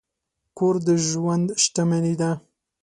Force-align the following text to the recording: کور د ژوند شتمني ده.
کور 0.57 0.75
د 0.85 0.87
ژوند 1.07 1.47
شتمني 1.63 2.13
ده. 2.21 2.31